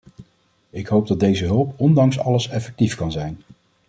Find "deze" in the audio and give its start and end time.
1.19-1.45